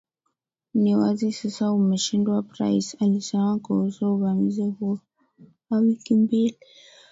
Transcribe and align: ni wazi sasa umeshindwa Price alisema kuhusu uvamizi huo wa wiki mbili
ni 0.81 0.91
wazi 0.99 1.27
sasa 1.39 1.71
umeshindwa 1.71 2.43
Price 2.49 2.97
alisema 2.99 3.59
kuhusu 3.59 4.13
uvamizi 4.13 4.63
huo 4.79 4.99
wa 5.69 5.77
wiki 5.79 6.15
mbili 6.15 6.57